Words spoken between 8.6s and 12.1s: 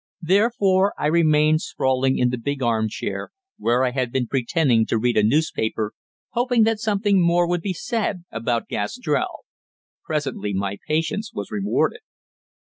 Gastrell. Presently my patience was rewarded.